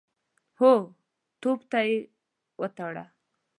[0.59, 0.73] هو،
[1.41, 1.97] توپ ته يې
[2.61, 3.05] وتاړه.